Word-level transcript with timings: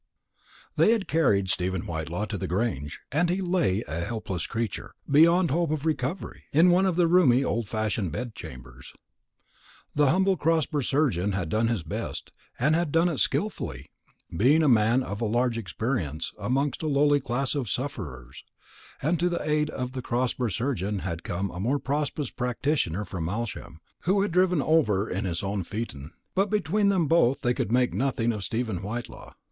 They 0.77 0.93
had 0.93 1.07
carried 1.07 1.51
Stephen 1.51 1.83
Whitelaw 1.83 2.25
to 2.29 2.37
the 2.39 2.47
Grange; 2.47 3.01
and 3.11 3.29
he 3.29 3.39
lay 3.39 3.83
a 3.87 3.99
helpless 3.99 4.47
creature, 4.47 4.95
beyond 5.07 5.51
hope 5.51 5.69
of 5.69 5.85
recovery, 5.85 6.45
in 6.51 6.71
one 6.71 6.87
of 6.87 6.95
the 6.95 7.05
roomy 7.05 7.43
old 7.43 7.69
fashioned 7.69 8.11
bed 8.11 8.33
chambers. 8.33 8.93
The 9.93 10.09
humble 10.09 10.37
Crosber 10.37 10.81
surgeon 10.81 11.33
had 11.33 11.49
done 11.49 11.67
his 11.67 11.83
best, 11.83 12.31
and 12.57 12.73
had 12.73 12.91
done 12.91 13.09
it 13.09 13.19
skilfully, 13.19 13.91
being 14.35 14.63
a 14.63 14.67
man 14.67 15.03
of 15.03 15.21
large 15.21 15.55
experience 15.55 16.33
amongst 16.39 16.81
a 16.81 16.87
lowly 16.87 17.19
class 17.19 17.53
of 17.53 17.69
sufferers; 17.69 18.43
and 19.03 19.19
to 19.19 19.29
the 19.29 19.47
aid 19.47 19.69
of 19.69 19.91
the 19.91 20.01
Crosber 20.01 20.49
surgeon 20.49 20.97
had 21.05 21.21
come 21.21 21.51
a 21.51 21.59
more 21.59 21.77
prosperous 21.77 22.31
practitioner 22.31 23.05
from 23.05 23.25
Malsham, 23.25 23.77
who 24.05 24.23
had 24.23 24.31
driven 24.31 24.63
over 24.63 25.07
in 25.07 25.25
his 25.25 25.43
own 25.43 25.63
phaeton; 25.63 26.09
but 26.33 26.49
between 26.49 26.89
them 26.89 27.05
both 27.05 27.41
they 27.41 27.53
could 27.53 27.71
make 27.71 27.93
nothing 27.93 28.33
of 28.33 28.43
Stephen 28.43 28.81
Whitelaw. 28.81 29.33